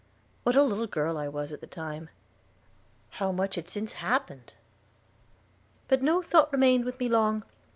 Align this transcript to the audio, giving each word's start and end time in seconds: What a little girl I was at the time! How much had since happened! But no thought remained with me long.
What 0.41 0.55
a 0.55 0.63
little 0.63 0.87
girl 0.87 1.15
I 1.15 1.27
was 1.27 1.51
at 1.51 1.61
the 1.61 1.67
time! 1.67 2.09
How 3.21 3.31
much 3.31 3.53
had 3.53 3.69
since 3.69 3.91
happened! 3.91 4.55
But 5.87 6.01
no 6.01 6.23
thought 6.23 6.51
remained 6.51 6.85
with 6.85 6.99
me 6.99 7.07
long. 7.07 7.43